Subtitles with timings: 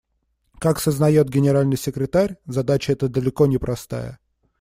[0.59, 4.17] Как сознает Генеральный секретарь, задача эта далеко не простая.